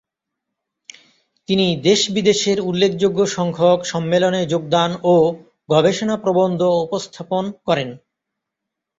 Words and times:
তিনি 1.49 1.67
দেশ-বিদেশের 1.83 2.57
উল্লেখযোগ্য 2.61 3.19
সংখ্যক 3.27 3.79
সম্মেলনে 3.85 4.41
যোগদান 4.45 4.91
ও 5.05 5.15
গবেষণা 5.69 6.15
প্রবন্ধ 6.17 6.61
উপস্থাপন 6.85 7.43
করেন। 7.65 7.89